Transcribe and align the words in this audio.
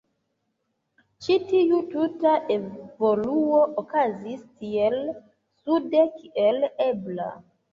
Ĉi 1.25 1.35
tiu 1.51 1.81
tuta 1.91 2.31
evoluo 2.55 3.61
okazis 3.83 4.43
tiel 4.65 4.99
sude 5.13 6.05
kiel 6.19 6.63
ebla. 6.91 7.31